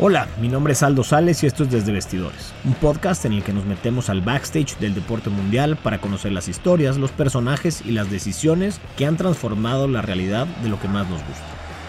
Hola, 0.00 0.28
mi 0.40 0.48
nombre 0.48 0.74
es 0.74 0.84
Aldo 0.84 1.02
Sales 1.02 1.42
y 1.42 1.48
esto 1.48 1.64
es 1.64 1.72
Desde 1.72 1.90
Vestidores, 1.90 2.54
un 2.62 2.74
podcast 2.74 3.24
en 3.24 3.32
el 3.32 3.42
que 3.42 3.52
nos 3.52 3.64
metemos 3.64 4.08
al 4.08 4.20
backstage 4.20 4.78
del 4.78 4.94
deporte 4.94 5.28
mundial 5.28 5.76
para 5.76 6.00
conocer 6.00 6.30
las 6.30 6.46
historias, 6.46 6.98
los 6.98 7.10
personajes 7.10 7.82
y 7.84 7.90
las 7.90 8.08
decisiones 8.08 8.80
que 8.96 9.06
han 9.06 9.16
transformado 9.16 9.88
la 9.88 10.00
realidad 10.00 10.46
de 10.46 10.68
lo 10.68 10.78
que 10.78 10.86
más 10.86 11.10
nos 11.10 11.20
gusta. 11.24 11.44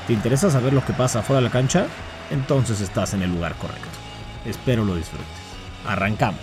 ¿Te 0.08 0.14
interesa 0.14 0.50
saber 0.50 0.74
lo 0.74 0.84
que 0.84 0.94
pasa 0.94 1.22
fuera 1.22 1.40
de 1.40 1.46
la 1.46 1.52
cancha? 1.52 1.86
Entonces 2.32 2.82
estás 2.82 3.14
en 3.14 3.22
el 3.22 3.30
lugar 3.30 3.54
correcto. 3.58 3.88
Espero 4.44 4.84
lo 4.86 4.96
disfrutes. 4.96 5.28
Arrancamos. 5.86 6.42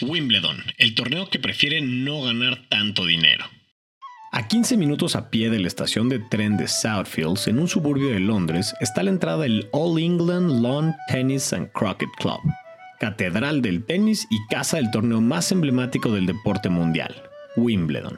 Wimbledon, 0.00 0.64
el 0.78 0.94
torneo 0.94 1.28
que 1.28 1.38
prefiere 1.38 1.82
no 1.82 2.22
ganar 2.22 2.66
tanto 2.70 3.04
dinero. 3.04 3.44
A 4.38 4.46
15 4.46 4.76
minutos 4.76 5.16
a 5.16 5.30
pie 5.30 5.50
de 5.50 5.58
la 5.58 5.66
estación 5.66 6.08
de 6.08 6.20
tren 6.20 6.56
de 6.56 6.68
Southfields, 6.68 7.48
en 7.48 7.58
un 7.58 7.66
suburbio 7.66 8.10
de 8.10 8.20
Londres, 8.20 8.72
está 8.78 9.02
la 9.02 9.10
entrada 9.10 9.38
del 9.38 9.68
All 9.72 9.98
England 9.98 10.62
Lawn 10.62 10.94
Tennis 11.08 11.52
and 11.52 11.68
Croquet 11.72 12.08
Club, 12.18 12.38
catedral 13.00 13.62
del 13.62 13.84
tenis 13.84 14.28
y 14.30 14.36
casa 14.48 14.76
del 14.76 14.92
torneo 14.92 15.20
más 15.20 15.50
emblemático 15.50 16.12
del 16.12 16.26
deporte 16.26 16.68
mundial, 16.68 17.20
Wimbledon. 17.56 18.16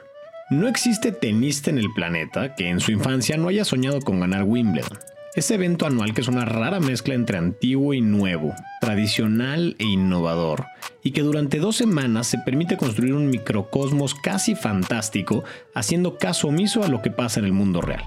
No 0.51 0.67
existe 0.67 1.11
tenista 1.11 1.71
en 1.71 1.79
el 1.79 1.91
planeta 1.95 2.53
que 2.53 2.69
en 2.69 2.79
su 2.79 2.91
infancia 2.91 3.35
no 3.35 3.47
haya 3.47 3.65
soñado 3.65 3.99
con 3.99 4.19
ganar 4.19 4.43
Wimbledon. 4.43 4.99
Ese 5.33 5.55
evento 5.55 5.85
anual 5.85 6.13
que 6.13 6.19
es 6.19 6.27
una 6.27 6.43
rara 6.43 6.81
mezcla 6.81 7.13
entre 7.13 7.37
antiguo 7.37 7.93
y 7.93 8.01
nuevo, 8.01 8.53
tradicional 8.81 9.77
e 9.79 9.85
innovador, 9.85 10.65
y 11.03 11.11
que 11.11 11.21
durante 11.21 11.59
dos 11.59 11.77
semanas 11.77 12.27
se 12.27 12.37
permite 12.39 12.75
construir 12.75 13.13
un 13.13 13.29
microcosmos 13.29 14.13
casi 14.13 14.55
fantástico, 14.55 15.45
haciendo 15.73 16.17
caso 16.17 16.49
omiso 16.49 16.83
a 16.83 16.89
lo 16.89 17.01
que 17.01 17.11
pasa 17.11 17.39
en 17.39 17.45
el 17.45 17.53
mundo 17.53 17.79
real. 17.81 18.03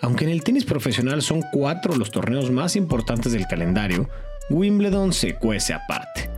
Aunque 0.00 0.24
en 0.24 0.30
el 0.30 0.42
tenis 0.42 0.64
profesional 0.64 1.20
son 1.20 1.42
cuatro 1.52 1.94
los 1.94 2.10
torneos 2.10 2.50
más 2.50 2.74
importantes 2.74 3.32
del 3.32 3.46
calendario, 3.46 4.08
Wimbledon 4.48 5.12
se 5.12 5.34
cuece 5.34 5.74
aparte. 5.74 6.30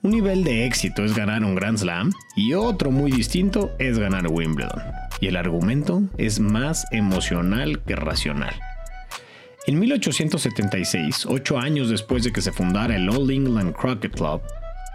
Un 0.00 0.12
nivel 0.12 0.42
de 0.42 0.64
éxito 0.64 1.04
es 1.04 1.14
ganar 1.14 1.44
un 1.44 1.54
Grand 1.54 1.76
Slam 1.76 2.12
y 2.34 2.54
otro 2.54 2.90
muy 2.90 3.12
distinto 3.12 3.72
es 3.78 3.98
ganar 3.98 4.28
Wimbledon. 4.28 4.80
Y 5.20 5.26
el 5.26 5.36
argumento 5.36 6.02
es 6.16 6.40
más 6.40 6.86
emocional 6.92 7.82
que 7.82 7.94
racional. 7.94 8.54
En 9.70 9.78
1876, 9.78 11.26
ocho 11.26 11.56
años 11.56 11.90
después 11.90 12.24
de 12.24 12.32
que 12.32 12.40
se 12.40 12.50
fundara 12.50 12.96
el 12.96 13.08
All 13.08 13.30
England 13.30 13.72
Croquet 13.72 14.10
Club, 14.10 14.40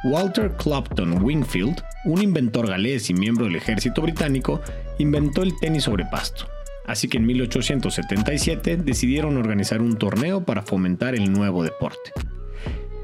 Walter 0.04 0.52
Clopton 0.58 1.24
Wingfield, 1.24 1.82
un 2.04 2.22
inventor 2.22 2.68
galés 2.68 3.10
y 3.10 3.14
miembro 3.14 3.46
del 3.46 3.56
ejército 3.56 4.02
británico, 4.02 4.60
inventó 4.98 5.44
el 5.44 5.58
tenis 5.62 5.86
sobre 5.86 6.04
pasto. 6.04 6.50
Así 6.86 7.08
que 7.08 7.16
en 7.16 7.26
1877 7.26 8.76
decidieron 8.76 9.38
organizar 9.38 9.82
un 9.82 9.96
torneo 9.98 10.44
para 10.44 10.62
fomentar 10.62 11.16
el 11.16 11.32
nuevo 11.32 11.64
deporte. 11.64 12.12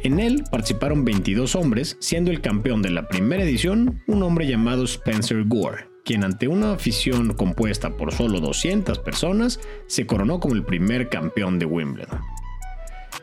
En 0.04 0.20
él 0.20 0.44
participaron 0.52 1.06
22 1.06 1.56
hombres, 1.56 1.96
siendo 2.02 2.32
el 2.32 2.42
campeón 2.42 2.82
de 2.82 2.90
la 2.90 3.08
primera 3.08 3.44
edición 3.44 4.02
un 4.08 4.24
hombre 4.24 4.46
llamado 4.46 4.84
Spencer 4.84 5.46
Gore, 5.46 5.91
quien 6.04 6.24
ante 6.24 6.48
una 6.48 6.74
afición 6.74 7.34
compuesta 7.34 7.98
por 7.98 8.14
solo 8.14 8.40
200 8.40 9.00
personas 9.00 9.60
se 9.88 10.06
coronó 10.06 10.40
como 10.40 10.56
el 10.56 10.64
primer 10.64 11.10
campeón 11.10 11.60
de 11.60 11.66
Wimbledon. 11.66 12.20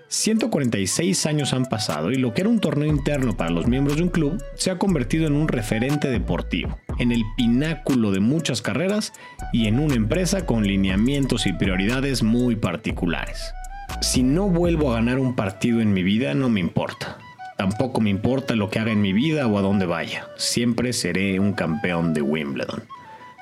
146 0.09 1.27
años 1.27 1.53
han 1.53 1.67
pasado 1.67 2.11
y 2.11 2.17
lo 2.17 2.33
que 2.33 2.41
era 2.41 2.51
un 2.51 2.61
torneo 2.61 2.89
interno 2.89 3.37
para 3.37 3.51
los 3.51 3.67
miembros 3.67 3.99
de 3.99 4.05
un 4.05 4.09
club 4.09 4.43
se 4.55 4.71
ha 4.71 4.79
convertido 4.79 5.27
en 5.27 5.35
un 5.35 5.49
referente 5.49 6.09
deportivo, 6.09 6.79
en 6.99 7.13
el 7.13 7.25
pináculo 7.37 8.11
de 8.11 8.21
muchas 8.21 8.63
carreras 8.63 9.13
y 9.53 9.67
en 9.67 9.79
una 9.79 9.95
empresa 9.95 10.47
con 10.47 10.67
lineamientos 10.67 11.47
y 11.47 11.53
prioridades 11.53 12.23
muy 12.23 12.57
particulares. 12.57 13.53
Si 14.01 14.23
no 14.23 14.49
vuelvo 14.49 14.91
a 14.91 14.95
ganar 14.95 15.19
un 15.19 15.37
partido 15.37 15.81
en 15.81 15.93
mi 15.93 16.03
vida, 16.03 16.35
no 16.35 16.49
me 16.49 16.61
importa. 16.61 17.19
Tampoco 17.59 18.01
me 18.01 18.09
importa 18.09 18.55
lo 18.55 18.71
que 18.71 18.79
haga 18.79 18.93
en 18.93 19.03
mi 19.03 19.13
vida 19.13 19.49
o 19.49 19.59
a 19.59 19.63
dónde 19.63 19.85
vaya. 19.85 20.29
Siempre 20.37 20.93
seré 20.93 21.41
un 21.41 21.55
campeón 21.55 22.15
de 22.15 22.23
Wimbledon. 22.23 22.85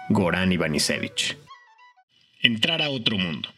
Goran 0.08 0.50
Ivanisevic. 0.50 1.36
Entrar 2.40 2.80
a 2.80 2.88
otro 2.88 3.18
mundo. 3.18 3.50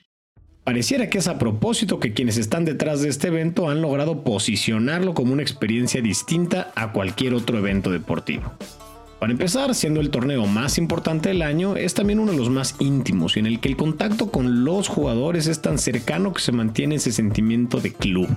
Pareciera 0.65 1.09
que 1.09 1.19
es 1.19 1.29
a 1.29 1.39
propósito 1.39 2.01
que 2.01 2.13
quienes 2.13 2.39
están 2.39 2.65
detrás 2.65 3.01
de 3.01 3.09
este 3.09 3.29
evento 3.29 3.71
han 3.71 3.81
logrado 3.81 4.25
posicionarlo 4.25 5.15
como 5.15 5.33
una 5.33 5.43
experiencia 5.43 6.03
distinta 6.03 6.73
a 6.75 6.91
cualquier 6.91 7.35
otro 7.35 7.57
evento 7.57 7.93
deportivo. 7.93 8.53
Para 9.19 9.33
empezar, 9.33 9.75
siendo 9.75 10.01
el 10.01 10.11
torneo 10.11 10.47
más 10.47 10.79
importante 10.79 11.31
del 11.31 11.43
año, 11.43 11.75
es 11.75 11.95
también 11.95 12.21
uno 12.21 12.31
de 12.31 12.39
los 12.39 12.51
más 12.51 12.77
íntimos 12.79 13.37
y 13.37 13.41
en 13.41 13.47
el 13.47 13.59
que 13.59 13.69
el 13.69 13.77
contacto 13.77 14.31
con 14.31 14.65
los 14.65 14.87
jugadores 14.87 15.49
es 15.49 15.61
tan 15.61 15.79
cercano 15.79 16.33
que 16.33 16.41
se 16.41 16.53
mantiene 16.53 16.95
ese 16.95 17.11
sentimiento 17.11 17.81
de 17.81 17.93
club. 17.93 18.29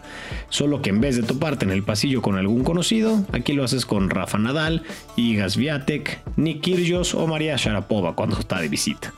Solo 0.49 0.81
que 0.81 0.89
en 0.89 0.99
vez 0.99 1.17
de 1.17 1.23
toparte 1.23 1.65
en 1.65 1.71
el 1.71 1.83
pasillo 1.83 2.23
con 2.23 2.35
algún 2.35 2.63
conocido, 2.63 3.23
aquí 3.31 3.53
lo 3.53 3.63
haces 3.63 3.85
con 3.85 4.09
Rafa 4.09 4.39
Nadal, 4.39 4.81
Igas 5.15 5.55
Viatek, 5.55 6.23
Nick 6.35 6.61
Kyrgios 6.61 7.13
o 7.13 7.27
María 7.27 7.55
Sharapova 7.57 8.15
cuando 8.15 8.39
está 8.39 8.59
de 8.59 8.67
visita. 8.67 9.13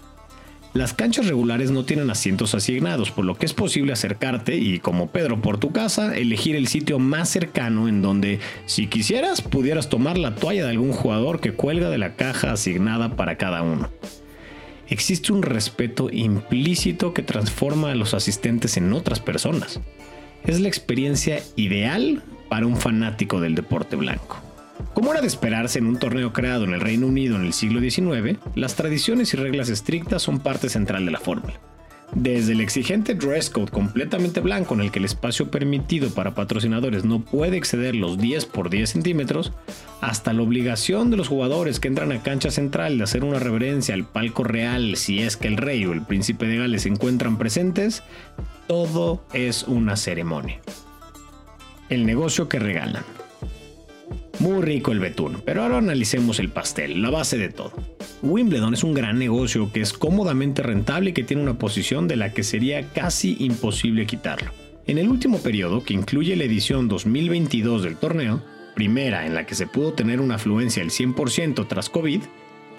Las 0.74 0.96
canchas 0.96 1.28
regulares 1.28 1.70
no 1.70 1.86
tienen 1.86 2.10
asientos 2.10 2.56
asignados, 2.56 3.12
por 3.12 3.26
lo 3.26 3.36
que 3.36 3.46
es 3.46 3.54
posible 3.54 3.94
acercarte 3.94 4.56
y, 4.56 4.80
como 4.80 5.12
Pedro 5.12 5.40
por 5.40 5.60
tu 5.60 5.72
casa, 5.72 6.18
elegir 6.18 6.56
el 6.56 6.68
sitio 6.68 6.98
más 6.98 7.30
cercano 7.30 7.88
en 7.88 8.02
donde, 8.02 8.40
si 8.66 8.88
quisieras, 8.88 9.44
pudieras 9.44 9.90
tomar 9.90 10.18
la 10.18 10.34
toalla 10.34 10.64
de 10.64 10.72
algún 10.72 10.92
jugador 10.92 11.42
que 11.42 11.54
cuelga 11.54 11.92
de 11.92 12.00
la 12.00 12.16
caja 12.16 12.52
asignada 12.52 13.16
para 13.16 13.38
cada 13.38 13.62
uno. 13.62 13.92
Existe 14.90 15.32
un 15.32 15.44
respeto 15.44 16.10
implícito 16.12 17.14
que 17.14 17.22
transforma 17.22 17.92
a 17.92 17.96
los 17.96 18.16
asistentes 18.16 18.76
en 18.76 18.94
otras 18.94 19.20
personas. 19.20 19.80
Es 20.44 20.60
la 20.60 20.70
experiencia 20.70 21.44
ideal 21.56 22.24
para 22.50 22.66
un 22.66 22.78
fanático 22.78 23.40
del 23.40 23.54
deporte 23.54 23.96
blanco. 23.96 24.53
Como 24.94 25.12
era 25.12 25.22
de 25.22 25.28
esperarse 25.28 25.80
en 25.80 25.88
un 25.88 25.98
torneo 25.98 26.34
creado 26.34 26.66
en 26.66 26.74
el 26.74 26.82
Reino 26.82 27.08
Unido 27.08 27.36
en 27.36 27.46
el 27.46 27.54
siglo 27.54 27.80
XIX, 27.80 28.38
las 28.56 28.76
tradiciones 28.76 29.34
y 29.34 29.38
reglas 29.38 29.70
estrictas 29.70 30.22
son 30.22 30.40
parte 30.40 30.70
central 30.70 31.06
de 31.06 31.12
la 31.12 31.20
fórmula. 31.20 31.60
Desde 32.16 32.52
el 32.52 32.62
exigente 32.62 33.16
dress 33.16 33.50
code 33.50 33.72
completamente 33.72 34.40
blanco 34.40 34.76
en 34.76 34.82
el 34.82 34.92
que 34.92 35.00
el 35.00 35.06
espacio 35.06 35.50
permitido 35.50 36.12
para 36.12 36.36
patrocinadores 36.36 37.06
no 37.06 37.22
puede 37.22 37.58
exceder 37.58 37.96
los 37.96 38.20
10 38.20 38.46
por 38.46 38.70
10 38.70 38.88
centímetros, 38.88 39.52
hasta 40.00 40.32
la 40.32 40.44
obligación 40.44 41.10
de 41.10 41.18
los 41.18 41.28
jugadores 41.28 41.80
que 41.80 41.88
entran 41.88 42.12
a 42.12 42.22
cancha 42.22 42.52
central 42.52 43.00
de 43.00 43.06
hacer 43.06 43.24
una 43.24 43.40
reverencia 43.40 43.96
al 43.96 44.06
palco 44.06 44.44
real 44.44 44.96
si 44.96 45.24
es 45.24 45.38
que 45.38 45.48
el 45.48 45.58
rey 45.58 45.86
o 45.86 45.94
el 45.94 46.04
príncipe 46.04 46.46
de 46.46 46.58
Gales 46.58 46.84
se 46.84 46.90
encuentran 46.90 47.40
presentes, 47.40 48.04
todo 48.68 49.26
es 49.34 49.64
una 49.64 49.96
ceremonia. 49.96 50.60
El 51.90 52.06
negocio 52.06 52.48
que 52.48 52.60
regalan. 52.60 53.04
Muy 54.40 54.62
rico 54.62 54.92
el 54.92 55.00
betún, 55.00 55.42
pero 55.46 55.64
ahora 55.64 55.78
analicemos 55.78 56.40
el 56.40 56.50
pastel, 56.50 57.02
la 57.02 57.10
base 57.10 57.38
de 57.38 57.50
todo. 57.50 57.74
Wimbledon 58.24 58.74
es 58.74 58.84
un 58.84 58.94
gran 58.94 59.20
negocio 59.20 59.72
que 59.72 59.82
es 59.82 59.94
cómodamente 59.94 60.64
rentable 60.64 61.12
y 61.12 61.14
que 61.14 61.24
tiene 61.24 61.44
una 61.44 61.60
posición 61.60 62.08
de 62.08 62.16
la 62.16 62.34
que 62.34 62.44
sería 62.44 62.90
casi 62.90 63.38
imposible 63.40 64.06
quitarlo. 64.06 64.52
En 64.88 64.98
el 64.98 65.08
último 65.08 65.40
periodo, 65.40 65.84
que 65.84 65.94
incluye 65.94 66.36
la 66.36 66.44
edición 66.44 66.88
2022 66.88 67.84
del 67.84 67.96
torneo, 67.96 68.44
primera 68.76 69.26
en 69.26 69.36
la 69.36 69.46
que 69.46 69.56
se 69.56 69.68
pudo 69.68 69.94
tener 69.94 70.20
una 70.20 70.36
afluencia 70.36 70.82
del 70.82 70.92
100% 70.92 71.68
tras 71.68 71.90
COVID, 71.90 72.22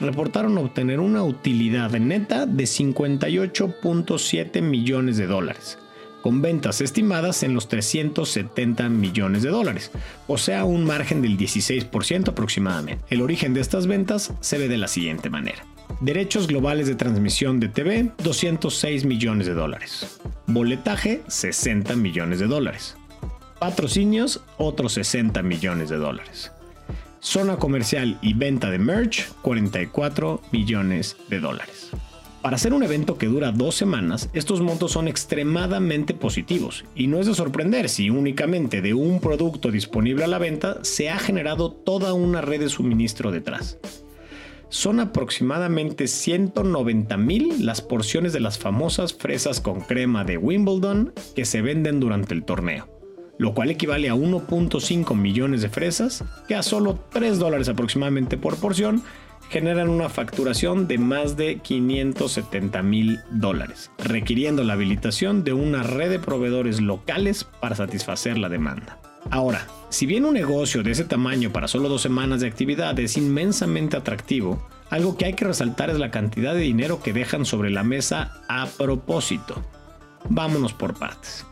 reportaron 0.00 0.58
obtener 0.58 1.00
una 1.00 1.22
utilidad 1.22 1.90
neta 1.92 2.46
de 2.46 2.64
58.7 2.64 4.60
millones 4.60 5.16
de 5.16 5.26
dólares, 5.26 5.78
con 6.24 6.40
ventas 6.40 6.80
estimadas 6.80 7.42
en 7.42 7.52
los 7.52 7.68
370 7.68 8.88
millones 8.88 9.42
de 9.42 9.50
dólares, 9.50 9.90
o 10.26 10.38
sea, 10.38 10.64
un 10.64 10.86
margen 10.86 11.20
del 11.20 11.36
16% 11.36 12.30
aproximadamente. 12.30 13.04
El 13.10 13.20
origen 13.20 13.52
de 13.52 13.60
estas 13.60 13.86
ventas 13.86 14.32
se 14.40 14.56
ve 14.56 14.68
de 14.68 14.78
la 14.78 14.88
siguiente 14.88 15.28
manera. 15.28 15.66
Derechos 16.00 16.46
globales 16.46 16.86
de 16.86 16.94
transmisión 16.94 17.60
de 17.60 17.68
TV, 17.68 18.10
206 18.22 19.04
millones 19.04 19.46
de 19.46 19.52
dólares. 19.52 20.18
Boletaje, 20.46 21.20
60 21.26 21.94
millones 21.94 22.38
de 22.38 22.46
dólares. 22.46 22.96
Patrocinios, 23.58 24.40
otros 24.56 24.94
60 24.94 25.42
millones 25.42 25.90
de 25.90 25.96
dólares. 25.96 26.52
Zona 27.20 27.58
comercial 27.58 28.18
y 28.22 28.32
venta 28.32 28.70
de 28.70 28.78
merch, 28.78 29.30
44 29.42 30.40
millones 30.52 31.18
de 31.28 31.40
dólares. 31.40 31.90
Para 32.44 32.56
hacer 32.56 32.74
un 32.74 32.82
evento 32.82 33.16
que 33.16 33.24
dura 33.24 33.52
dos 33.52 33.74
semanas, 33.74 34.28
estos 34.34 34.60
montos 34.60 34.92
son 34.92 35.08
extremadamente 35.08 36.12
positivos 36.12 36.84
y 36.94 37.06
no 37.06 37.18
es 37.18 37.26
de 37.26 37.32
sorprender 37.32 37.88
si 37.88 38.10
únicamente 38.10 38.82
de 38.82 38.92
un 38.92 39.18
producto 39.18 39.70
disponible 39.70 40.24
a 40.24 40.26
la 40.26 40.36
venta 40.36 40.84
se 40.84 41.08
ha 41.08 41.18
generado 41.18 41.72
toda 41.72 42.12
una 42.12 42.42
red 42.42 42.60
de 42.60 42.68
suministro 42.68 43.30
detrás. 43.30 43.78
Son 44.68 45.00
aproximadamente 45.00 46.06
190 46.06 47.16
mil 47.16 47.64
las 47.64 47.80
porciones 47.80 48.34
de 48.34 48.40
las 48.40 48.58
famosas 48.58 49.14
fresas 49.14 49.62
con 49.62 49.80
crema 49.80 50.24
de 50.24 50.36
Wimbledon 50.36 51.14
que 51.34 51.46
se 51.46 51.62
venden 51.62 51.98
durante 51.98 52.34
el 52.34 52.44
torneo, 52.44 52.90
lo 53.38 53.54
cual 53.54 53.70
equivale 53.70 54.10
a 54.10 54.14
1.5 54.14 55.16
millones 55.16 55.62
de 55.62 55.70
fresas, 55.70 56.22
que 56.46 56.56
a 56.56 56.62
solo 56.62 56.98
3 57.10 57.38
dólares 57.38 57.70
aproximadamente 57.70 58.36
por 58.36 58.56
porción 58.56 59.02
generan 59.50 59.88
una 59.88 60.08
facturación 60.08 60.88
de 60.88 60.98
más 60.98 61.36
de 61.36 61.58
570 61.58 62.82
mil 62.82 63.20
dólares, 63.30 63.90
requiriendo 63.98 64.64
la 64.64 64.74
habilitación 64.74 65.44
de 65.44 65.52
una 65.52 65.82
red 65.82 66.10
de 66.10 66.18
proveedores 66.18 66.80
locales 66.80 67.44
para 67.44 67.74
satisfacer 67.76 68.38
la 68.38 68.48
demanda. 68.48 68.98
Ahora, 69.30 69.66
si 69.88 70.06
bien 70.06 70.24
un 70.24 70.34
negocio 70.34 70.82
de 70.82 70.90
ese 70.90 71.04
tamaño 71.04 71.50
para 71.50 71.68
solo 71.68 71.88
dos 71.88 72.02
semanas 72.02 72.40
de 72.40 72.48
actividad 72.48 72.98
es 72.98 73.16
inmensamente 73.16 73.96
atractivo, 73.96 74.66
algo 74.90 75.16
que 75.16 75.24
hay 75.24 75.32
que 75.32 75.46
resaltar 75.46 75.90
es 75.90 75.98
la 75.98 76.10
cantidad 76.10 76.54
de 76.54 76.60
dinero 76.60 77.02
que 77.02 77.12
dejan 77.12 77.44
sobre 77.44 77.70
la 77.70 77.84
mesa 77.84 78.42
a 78.48 78.66
propósito. 78.66 79.62
Vámonos 80.28 80.72
por 80.72 80.94
partes. 80.94 81.46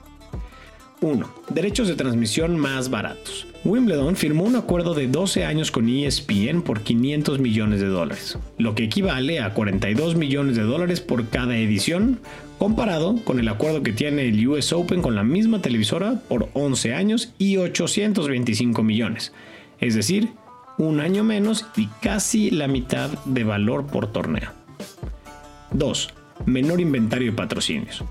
1. 1.03 1.29
Derechos 1.51 1.89
de 1.89 1.97
transmisión 1.97 2.57
más 2.57 2.89
baratos. 2.89 3.47
Wimbledon 3.65 4.17
firmó 4.17 4.45
un 4.45 4.57
acuerdo 4.57 4.95
de 4.95 5.07
12 5.09 5.45
años 5.45 5.71
con 5.71 5.89
ESPN 5.89 6.63
por 6.63 6.81
500 6.81 7.39
millones 7.39 7.81
de 7.81 7.87
dólares, 7.87 8.39
lo 8.59 8.75
que 8.75 8.85
equivale 8.85 9.41
a 9.41 9.53
42 9.53 10.17
millones 10.17 10.57
de 10.57 10.63
dólares 10.63 11.01
por 11.01 11.29
cada 11.29 11.57
edición, 11.57 12.21
comparado 12.59 13.17
con 13.25 13.39
el 13.39 13.49
acuerdo 13.49 13.83
que 13.83 13.93
tiene 13.93 14.29
el 14.29 14.49
US 14.49 14.73
Open 14.73 15.03
con 15.03 15.15
la 15.15 15.25
misma 15.25 15.61
televisora 15.61 16.23
por 16.29 16.49
11 16.55 16.95
años 16.95 17.35
y 17.39 17.57
825 17.57 18.83
millones, 18.83 19.33
es 19.81 19.95
decir, 19.95 20.31
un 20.79 21.01
año 21.01 21.23
menos 21.23 21.67
y 21.77 21.87
casi 22.01 22.51
la 22.51 22.67
mitad 22.67 23.11
de 23.25 23.45
valor 23.45 23.87
por 23.87 24.11
torneo. 24.11 24.51
2. 25.73 26.09
Menor 26.47 26.81
inventario 26.81 27.31
de 27.31 27.37
patrocinios. 27.37 28.03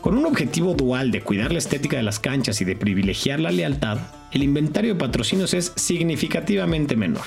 Con 0.00 0.16
un 0.16 0.26
objetivo 0.26 0.74
dual 0.74 1.10
de 1.10 1.22
cuidar 1.22 1.50
la 1.50 1.58
estética 1.58 1.96
de 1.96 2.04
las 2.04 2.20
canchas 2.20 2.60
y 2.60 2.64
de 2.64 2.76
privilegiar 2.76 3.40
la 3.40 3.50
lealtad, 3.50 3.98
el 4.30 4.44
inventario 4.44 4.94
de 4.94 5.00
patrocinios 5.00 5.54
es 5.54 5.72
significativamente 5.74 6.94
menor. 6.94 7.24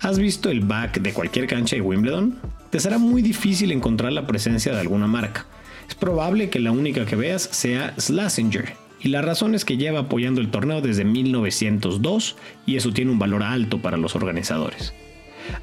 ¿Has 0.00 0.18
visto 0.18 0.48
el 0.48 0.60
back 0.60 1.00
de 1.00 1.12
cualquier 1.12 1.48
cancha 1.48 1.74
de 1.74 1.82
Wimbledon? 1.82 2.38
Te 2.70 2.78
será 2.78 2.98
muy 2.98 3.22
difícil 3.22 3.72
encontrar 3.72 4.12
la 4.12 4.26
presencia 4.26 4.72
de 4.72 4.80
alguna 4.80 5.08
marca. 5.08 5.46
Es 5.88 5.96
probable 5.96 6.48
que 6.48 6.60
la 6.60 6.70
única 6.70 7.06
que 7.06 7.16
veas 7.16 7.42
sea 7.42 7.94
Slasinger, 7.98 8.74
y 9.00 9.08
la 9.08 9.22
razón 9.22 9.54
es 9.54 9.64
que 9.64 9.76
lleva 9.76 10.00
apoyando 10.00 10.40
el 10.40 10.50
torneo 10.50 10.80
desde 10.80 11.04
1902 11.04 12.36
y 12.66 12.76
eso 12.76 12.92
tiene 12.92 13.10
un 13.10 13.18
valor 13.18 13.42
alto 13.42 13.80
para 13.80 13.96
los 13.96 14.16
organizadores. 14.16 14.94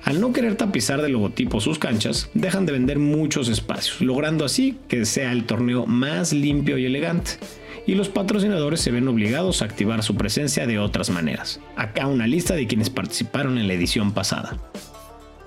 Al 0.04 0.20
no 0.20 0.34
querer 0.34 0.56
tapizar 0.56 1.02
de 1.02 1.10
logotipo 1.10 1.62
sus 1.62 1.80
canchas, 1.80 2.30
dejan 2.34 2.66
de 2.66 2.74
vender 2.74 3.00
muchos 3.00 3.48
espacios, 3.50 4.02
logrando 4.02 4.44
así 4.46 4.78
que 4.88 5.06
sea 5.06 5.32
el 5.32 5.46
torneo 5.46 5.86
más 5.86 6.34
limpio 6.34 6.78
y 6.78 6.86
elegante. 6.86 7.32
Y 7.86 7.96
los 7.96 8.08
patrocinadores 8.10 8.82
se 8.82 8.92
ven 8.92 9.08
obligados 9.08 9.62
a 9.62 9.66
activar 9.66 10.04
su 10.04 10.16
presencia 10.16 10.68
de 10.68 10.80
otras 10.80 11.10
maneras. 11.10 11.62
Acá 11.76 12.08
una 12.08 12.28
lista 12.28 12.56
de 12.56 12.68
quienes 12.68 12.90
participaron 12.90 13.58
en 13.58 13.68
la 13.68 13.74
edición 13.74 14.14
pasada. 14.14 14.58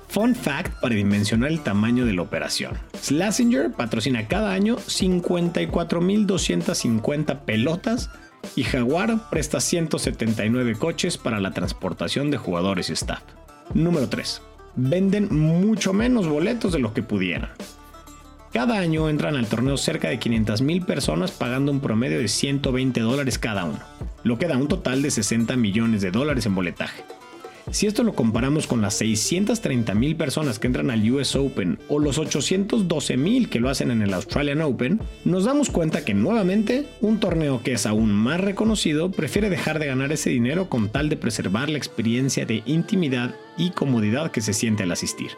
Fun 0.09 0.35
fact 0.35 0.81
para 0.81 0.95
dimensionar 0.95 1.51
el 1.51 1.61
tamaño 1.61 2.07
de 2.07 2.15
la 2.15 2.23
operación. 2.23 2.79
Slasinger 3.01 3.73
patrocina 3.73 4.29
cada 4.29 4.53
año 4.53 4.77
54.250 4.77 7.41
pelotas 7.41 8.09
y 8.55 8.63
Jaguar 8.65 9.31
presta 9.31 9.61
179 9.61 10.77
coches 10.77 11.19
para 11.19 11.41
la 11.41 11.53
transportación 11.53 12.31
de 12.31 12.39
jugadores 12.39 12.89
y 12.91 12.95
staff. 12.95 13.23
Número 13.75 14.09
3. 14.09 14.43
Venden 14.77 15.35
mucho 15.35 15.93
menos 15.93 16.29
boletos 16.29 16.73
de 16.73 16.79
lo 16.79 16.93
que 16.93 17.03
pudieran. 17.03 17.51
Cada 18.53 18.79
año 18.79 19.09
entran 19.09 19.37
al 19.37 19.49
torneo 19.49 19.77
cerca 19.77 20.09
de 20.09 20.19
500.000 20.19 20.87
personas 20.87 21.31
pagando 21.31 21.73
un 21.73 21.81
promedio 21.81 22.19
de 22.19 22.29
120 22.29 23.01
dólares 23.01 23.39
cada 23.39 23.65
uno, 23.65 23.81
lo 24.23 24.39
que 24.39 24.47
da 24.47 24.57
un 24.57 24.69
total 24.69 25.03
de 25.03 25.11
60 25.11 25.57
millones 25.57 26.01
de 26.01 26.11
dólares 26.11 26.47
en 26.47 26.55
boletaje. 26.55 27.05
Si 27.71 27.87
esto 27.87 28.05
lo 28.05 28.15
comparamos 28.15 28.69
con 28.69 28.81
las 28.81 28.95
630 28.95 29.93
mil 29.95 30.15
personas 30.15 30.59
que 30.59 30.69
entran 30.69 30.91
al 30.91 31.11
US 31.11 31.35
Open 31.35 31.79
o 31.89 31.99
los 31.99 32.17
812 32.17 33.17
mil 33.17 33.49
que 33.49 33.59
lo 33.59 33.69
hacen 33.69 33.91
en 33.91 34.03
el 34.03 34.15
Australian 34.15 34.63
Open, 34.63 35.01
nos 35.25 35.45
damos 35.45 35.71
cuenta 35.71 36.05
que 36.05 36.15
nuevamente 36.15 36.87
un 37.01 37.19
torneo 37.19 37.63
que 37.65 37.73
es 37.73 37.85
aún 37.85 38.13
más 38.13 38.41
reconocido 38.41 39.11
prefiere 39.11 39.51
dejar 39.51 39.81
de 39.81 39.87
ganar 39.87 40.13
ese 40.13 40.31
dinero 40.31 40.69
con 40.69 40.91
tal 40.91 41.09
de 41.09 41.17
preservar 41.17 41.69
la 41.69 41.79
experiencia 41.79 42.47
de 42.47 42.63
intimidad 42.67 43.35
y 43.59 43.71
comodidad 43.71 44.31
que 44.31 44.43
se 44.43 44.53
siente 44.53 44.85
al 44.85 44.93
asistir. 44.93 45.33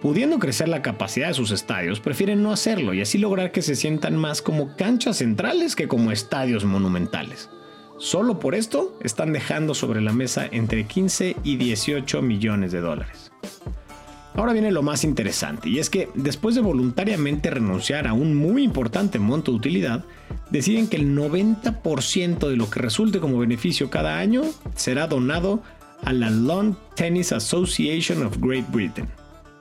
Pudiendo 0.00 0.38
crecer 0.38 0.68
la 0.68 0.82
capacidad 0.82 1.28
de 1.28 1.34
sus 1.34 1.50
estadios, 1.50 2.00
prefieren 2.00 2.42
no 2.42 2.52
hacerlo 2.52 2.94
y 2.94 3.02
así 3.02 3.18
lograr 3.18 3.52
que 3.52 3.62
se 3.62 3.76
sientan 3.76 4.16
más 4.16 4.40
como 4.40 4.74
canchas 4.76 5.18
centrales 5.18 5.76
que 5.76 5.88
como 5.88 6.12
estadios 6.12 6.64
monumentales. 6.64 7.50
Solo 7.98 8.38
por 8.38 8.54
esto 8.54 8.98
están 9.00 9.32
dejando 9.32 9.74
sobre 9.74 10.02
la 10.02 10.12
mesa 10.12 10.46
entre 10.50 10.86
15 10.86 11.36
y 11.42 11.56
18 11.56 12.20
millones 12.20 12.72
de 12.72 12.80
dólares. 12.80 13.32
Ahora 14.34 14.52
viene 14.52 14.70
lo 14.70 14.82
más 14.82 15.02
interesante, 15.02 15.70
y 15.70 15.78
es 15.78 15.88
que 15.88 16.10
después 16.14 16.54
de 16.54 16.60
voluntariamente 16.60 17.48
renunciar 17.48 18.06
a 18.06 18.12
un 18.12 18.34
muy 18.34 18.64
importante 18.64 19.18
monto 19.18 19.50
de 19.50 19.56
utilidad, 19.56 20.04
deciden 20.50 20.88
que 20.88 20.96
el 20.96 21.16
90% 21.16 22.46
de 22.46 22.56
lo 22.56 22.68
que 22.68 22.80
resulte 22.80 23.18
como 23.18 23.38
beneficio 23.38 23.88
cada 23.88 24.18
año 24.18 24.42
será 24.74 25.06
donado 25.06 25.62
a 26.04 26.12
la 26.12 26.28
Lawn 26.28 26.76
Tennis 26.96 27.32
Association 27.32 28.26
of 28.26 28.36
Great 28.38 28.70
Britain 28.70 29.08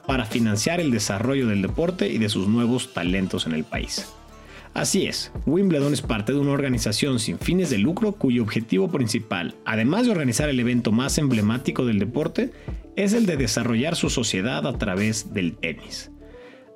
para 0.05 0.25
financiar 0.25 0.81
el 0.81 0.91
desarrollo 0.91 1.47
del 1.47 1.61
deporte 1.61 2.09
y 2.09 2.17
de 2.17 2.27
sus 2.27 2.49
nuevos 2.49 2.93
talentos 2.93 3.47
en 3.47 3.53
el 3.53 3.63
país. 3.63 4.13
Así 4.75 5.05
es, 5.05 5.31
Wimbledon 5.45 5.93
es 5.93 6.01
parte 6.01 6.33
de 6.33 6.39
una 6.39 6.51
organización 6.51 7.21
sin 7.21 7.39
fines 7.39 7.69
de 7.69 7.77
lucro 7.77 8.11
cuyo 8.11 8.43
objetivo 8.43 8.91
principal, 8.91 9.55
además 9.63 10.05
de 10.05 10.11
organizar 10.11 10.49
el 10.49 10.59
evento 10.59 10.91
más 10.91 11.17
emblemático 11.17 11.85
del 11.85 11.97
deporte, 11.97 12.51
es 12.97 13.13
el 13.13 13.25
de 13.25 13.37
desarrollar 13.37 13.95
su 13.95 14.09
sociedad 14.09 14.67
a 14.67 14.77
través 14.77 15.33
del 15.33 15.55
tenis. 15.55 16.11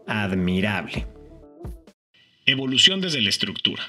Admirable. 0.08 1.08
Evolución 2.46 3.02
desde 3.02 3.20
la 3.20 3.28
estructura. 3.28 3.84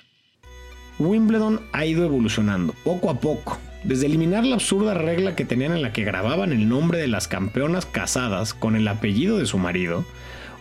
Wimbledon 0.99 1.61
ha 1.71 1.87
ido 1.87 2.05
evolucionando 2.05 2.75
poco 2.83 3.11
a 3.11 3.21
poco, 3.21 3.61
desde 3.85 4.06
eliminar 4.06 4.45
la 4.45 4.56
absurda 4.56 4.93
regla 4.93 5.37
que 5.37 5.45
tenían 5.45 5.71
en 5.71 5.83
la 5.83 5.93
que 5.93 6.03
grababan 6.03 6.51
el 6.51 6.69
nombre 6.69 6.99
de 6.99 7.06
las 7.06 7.29
campeonas 7.29 7.87
casadas 7.87 8.55
con 8.55 8.75
el 8.75 8.89
apellido 8.89 9.39
de 9.39 9.47
su 9.47 9.56
marido, 9.56 10.05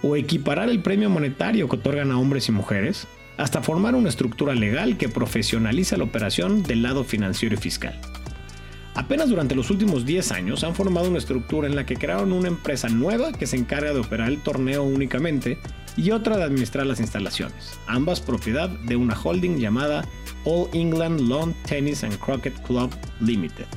o 0.04 0.16
equiparar 0.16 0.70
el 0.70 0.84
premio 0.84 1.10
monetario 1.10 1.68
que 1.68 1.78
otorgan 1.78 2.12
a 2.12 2.20
hombres 2.20 2.48
y 2.48 2.52
mujeres, 2.52 3.08
hasta 3.40 3.64
formar 3.64 3.96
una 3.96 4.10
estructura 4.10 4.54
legal 4.54 4.98
que 4.98 5.08
profesionaliza 5.08 5.96
la 5.96 6.04
operación 6.04 6.62
del 6.62 6.84
lado 6.84 7.06
financiero 7.06 7.56
y 7.56 7.58
fiscal. 7.58 7.98
Apenas 8.96 9.30
durante 9.30 9.56
los 9.56 9.72
últimos 9.72 10.06
10 10.06 10.34
años 10.34 10.66
han 10.66 10.76
formado 10.76 11.08
una 11.08 11.20
estructura 11.20 11.66
en 11.66 11.76
la 11.76 11.86
que 11.86 11.96
crearon 11.96 12.34
una 12.34 12.50
empresa 12.50 12.90
nueva 12.90 13.32
que 13.32 13.48
se 13.48 13.56
encarga 13.56 13.94
de 13.94 14.00
operar 14.02 14.28
el 14.28 14.42
torneo 14.42 14.84
únicamente 14.84 15.58
y 15.96 16.12
otra 16.12 16.36
de 16.36 16.44
administrar 16.44 16.86
las 16.86 17.00
instalaciones, 17.00 17.80
ambas 17.88 18.20
propiedad 18.20 18.68
de 18.70 18.98
una 18.98 19.18
holding 19.18 19.58
llamada 19.58 20.04
All 20.44 20.68
England 20.74 21.22
Lawn 21.22 21.56
Tennis 21.66 22.04
and 22.04 22.20
Croquet 22.20 22.62
Club 22.64 22.94
Limited. 23.22 23.68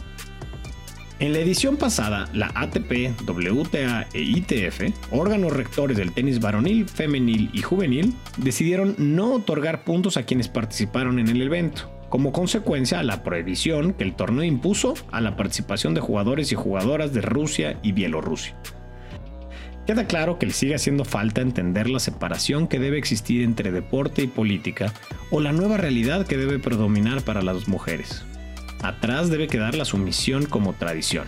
En 1.23 1.33
la 1.33 1.39
edición 1.39 1.77
pasada, 1.77 2.29
la 2.33 2.51
ATP, 2.53 3.15
WTA 3.25 4.09
e 4.13 4.23
ITF, 4.23 4.93
órganos 5.13 5.53
rectores 5.53 5.97
del 5.97 6.11
tenis 6.11 6.41
varonil, 6.41 6.89
femenil 6.89 7.49
y 7.53 7.63
juvenil, 7.63 8.13
decidieron 8.39 8.97
no 8.99 9.35
otorgar 9.35 9.85
puntos 9.85 10.17
a 10.17 10.25
quienes 10.25 10.49
participaron 10.49 11.21
en 11.21 11.29
el 11.29 11.41
evento, 11.41 11.89
como 12.09 12.33
consecuencia 12.33 12.99
a 12.99 13.05
la 13.05 13.23
prohibición 13.23 13.93
que 13.93 14.03
el 14.03 14.17
torneo 14.17 14.43
impuso 14.43 14.95
a 15.13 15.21
la 15.21 15.37
participación 15.37 15.95
de 15.95 16.01
jugadores 16.01 16.51
y 16.51 16.57
jugadoras 16.57 17.15
de 17.15 17.21
Rusia 17.21 17.79
y 17.85 17.93
Bielorrusia. 17.93 18.57
Queda 19.87 20.09
claro 20.09 20.41
que 20.41 20.47
le 20.47 20.53
sigue 20.53 20.75
haciendo 20.75 21.05
falta 21.05 21.41
entender 21.41 21.89
la 21.89 22.01
separación 22.01 22.67
que 22.67 22.81
debe 22.81 22.99
existir 22.99 23.43
entre 23.43 23.71
deporte 23.71 24.25
y 24.25 24.27
política 24.27 24.93
o 25.31 25.39
la 25.39 25.53
nueva 25.53 25.77
realidad 25.77 26.27
que 26.27 26.37
debe 26.37 26.59
predominar 26.59 27.23
para 27.23 27.43
las 27.43 27.69
mujeres. 27.69 28.25
Atrás 28.83 29.31
debe 29.31 29.47
quedar 29.47 29.77
la 29.77 29.85
sumisión 29.85 30.47
como 30.47 30.75
tradición. 30.75 31.27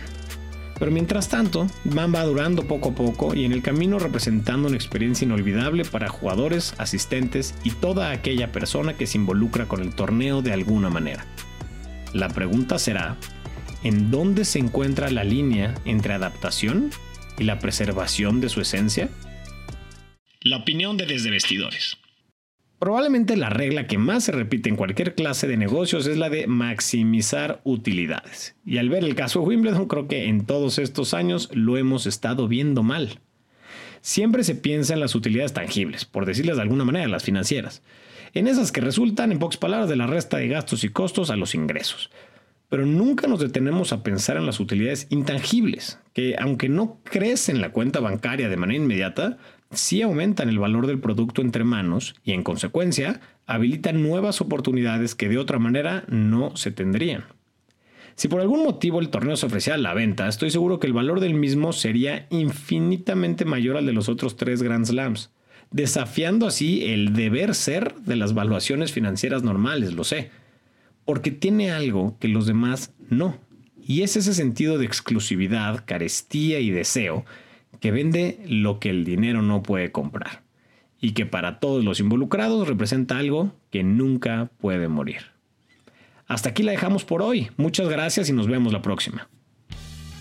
Pero 0.77 0.91
mientras 0.91 1.29
tanto, 1.29 1.67
van 1.85 2.13
va 2.13 2.23
durando 2.23 2.67
poco 2.67 2.89
a 2.89 2.95
poco 2.95 3.33
y 3.33 3.45
en 3.45 3.53
el 3.53 3.61
camino 3.61 3.97
representando 3.97 4.67
una 4.67 4.75
experiencia 4.75 5.23
inolvidable 5.23 5.85
para 5.85 6.09
jugadores, 6.09 6.75
asistentes 6.77 7.55
y 7.63 7.71
toda 7.71 8.11
aquella 8.11 8.51
persona 8.51 8.97
que 8.97 9.07
se 9.07 9.17
involucra 9.17 9.67
con 9.67 9.81
el 9.81 9.95
torneo 9.95 10.41
de 10.41 10.51
alguna 10.51 10.89
manera. 10.89 11.25
La 12.13 12.27
pregunta 12.27 12.77
será, 12.77 13.15
¿en 13.83 14.11
dónde 14.11 14.43
se 14.43 14.59
encuentra 14.59 15.09
la 15.09 15.23
línea 15.23 15.75
entre 15.85 16.13
adaptación 16.13 16.91
y 17.39 17.45
la 17.45 17.59
preservación 17.59 18.41
de 18.41 18.49
su 18.49 18.59
esencia? 18.59 19.09
La 20.41 20.57
opinión 20.57 20.97
de 20.97 21.05
Desde 21.05 21.31
Vestidores. 21.31 21.97
Probablemente 22.79 23.37
la 23.37 23.49
regla 23.49 23.87
que 23.87 23.97
más 23.97 24.25
se 24.25 24.33
repite 24.33 24.69
en 24.69 24.75
cualquier 24.75 25.15
clase 25.15 25.47
de 25.47 25.55
negocios 25.55 26.07
es 26.07 26.17
la 26.17 26.29
de 26.29 26.45
maximizar 26.45 27.61
utilidades. 27.63 28.55
Y 28.65 28.79
al 28.79 28.89
ver 28.89 29.03
el 29.05 29.15
caso 29.15 29.39
de 29.39 29.45
Wimbledon, 29.47 29.87
creo 29.87 30.07
que 30.07 30.25
en 30.25 30.45
todos 30.45 30.77
estos 30.77 31.13
años 31.13 31.49
lo 31.53 31.77
hemos 31.77 32.05
estado 32.05 32.47
viendo 32.49 32.83
mal. 32.83 33.19
Siempre 34.01 34.43
se 34.43 34.55
piensa 34.55 34.93
en 34.93 34.99
las 34.99 35.15
utilidades 35.15 35.53
tangibles, 35.53 36.05
por 36.05 36.25
decirles 36.25 36.57
de 36.57 36.61
alguna 36.61 36.83
manera, 36.83 37.07
las 37.07 37.23
financieras. 37.23 37.81
En 38.33 38.47
esas 38.47 38.73
que 38.73 38.81
resultan, 38.81 39.31
en 39.31 39.39
pocas 39.39 39.57
palabras, 39.57 39.89
de 39.89 39.95
la 39.95 40.05
resta 40.05 40.37
de 40.37 40.49
gastos 40.49 40.83
y 40.83 40.89
costos 40.89 41.29
a 41.29 41.37
los 41.37 41.55
ingresos. 41.55 42.11
pero 42.67 42.85
nunca 42.85 43.27
nos 43.27 43.39
detenemos 43.39 43.93
a 43.93 44.03
pensar 44.03 44.37
en 44.37 44.45
las 44.45 44.59
utilidades 44.59 45.07
intangibles, 45.09 45.99
que 46.13 46.35
aunque 46.37 46.67
no 46.67 46.99
crecen 47.03 47.61
la 47.61 47.71
cuenta 47.71 47.99
bancaria 47.99 48.49
de 48.49 48.57
manera 48.57 48.83
inmediata, 48.83 49.37
sí 49.75 50.01
aumentan 50.01 50.49
el 50.49 50.59
valor 50.59 50.87
del 50.87 50.99
producto 50.99 51.41
entre 51.41 51.63
manos 51.63 52.15
y 52.23 52.31
en 52.31 52.43
consecuencia 52.43 53.21
habilitan 53.45 54.01
nuevas 54.01 54.41
oportunidades 54.41 55.15
que 55.15 55.29
de 55.29 55.37
otra 55.37 55.59
manera 55.59 56.03
no 56.07 56.55
se 56.55 56.71
tendrían. 56.71 57.25
Si 58.15 58.29
por 58.29 58.39
algún 58.39 58.63
motivo 58.63 59.01
el 59.01 59.09
torneo 59.09 59.35
se 59.35 59.45
ofrecía 59.45 59.73
a 59.73 59.77
la 59.77 59.93
venta, 59.93 60.27
estoy 60.27 60.49
seguro 60.49 60.79
que 60.79 60.87
el 60.87 60.93
valor 60.93 61.19
del 61.19 61.33
mismo 61.33 61.73
sería 61.73 62.27
infinitamente 62.29 63.43
mayor 63.43 63.75
al 63.75 63.85
de 63.85 63.93
los 63.93 64.07
otros 64.07 64.37
tres 64.37 64.63
Grand 64.63 64.85
Slams, 64.85 65.31
desafiando 65.71 66.47
así 66.47 66.85
el 66.85 67.13
deber 67.13 67.53
ser 67.55 67.95
de 67.95 68.15
las 68.15 68.33
valuaciones 68.33 68.93
financieras 68.93 69.43
normales, 69.43 69.93
lo 69.93 70.05
sé, 70.05 70.31
porque 71.03 71.31
tiene 71.31 71.71
algo 71.71 72.17
que 72.19 72.29
los 72.29 72.47
demás 72.47 72.93
no. 73.09 73.37
Y 73.85 74.01
es 74.01 74.15
ese 74.15 74.33
sentido 74.33 74.77
de 74.77 74.85
exclusividad, 74.85 75.83
carestía 75.85 76.59
y 76.59 76.71
deseo 76.71 77.25
que 77.79 77.91
vende 77.91 78.39
lo 78.47 78.79
que 78.79 78.89
el 78.89 79.05
dinero 79.05 79.41
no 79.41 79.63
puede 79.63 79.91
comprar 79.91 80.43
y 80.99 81.11
que 81.11 81.25
para 81.25 81.59
todos 81.59 81.83
los 81.83 81.99
involucrados 81.99 82.67
representa 82.67 83.17
algo 83.17 83.53
que 83.71 83.83
nunca 83.83 84.49
puede 84.59 84.87
morir. 84.87 85.35
Hasta 86.27 86.49
aquí 86.49 86.63
la 86.63 86.71
dejamos 86.71 87.05
por 87.05 87.21
hoy. 87.21 87.49
Muchas 87.57 87.87
gracias 87.87 88.29
y 88.29 88.33
nos 88.33 88.47
vemos 88.47 88.73
la 88.73 88.81
próxima. 88.81 89.29